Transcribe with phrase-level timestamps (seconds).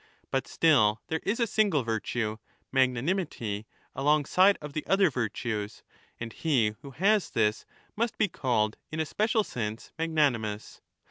[0.01, 2.37] ^ But still there is a single virtue,
[2.71, 5.83] magnanimity, alongside of 25 the other virtues,
[6.19, 10.81] and he who has this must be called in a special sense magnanimous.